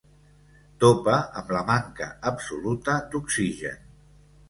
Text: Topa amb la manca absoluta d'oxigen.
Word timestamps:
Topa 0.83 1.19
amb 1.43 1.53
la 1.57 1.63
manca 1.69 2.09
absoluta 2.33 2.99
d'oxigen. 3.13 3.83